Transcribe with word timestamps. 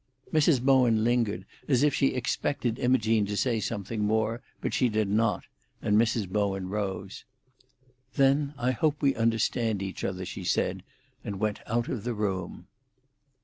Mrs. 0.33 0.59
Bowen 0.59 1.03
lingered, 1.03 1.45
as 1.67 1.83
if 1.83 1.93
she 1.93 2.07
expected 2.15 2.79
Imogene 2.79 3.27
to 3.27 3.37
say 3.37 3.59
something 3.59 4.03
more, 4.03 4.41
but 4.59 4.73
she 4.73 4.89
did 4.89 5.07
not, 5.07 5.43
and 5.79 5.95
Mrs. 5.95 6.27
Bowen 6.27 6.69
rose. 6.69 7.23
"Then 8.15 8.55
I 8.57 8.71
hope 8.71 8.99
we 8.99 9.13
understand 9.13 9.83
each 9.83 10.03
other," 10.03 10.25
she 10.25 10.43
said, 10.43 10.81
and 11.23 11.39
went 11.39 11.59
out 11.67 11.87
of 11.87 12.03
the 12.03 12.15
room. 12.15 12.65